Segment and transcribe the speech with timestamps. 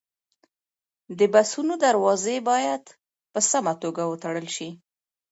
[1.19, 2.83] د بسونو دروازې باید
[3.31, 4.69] په سمه توګه وتړل شي.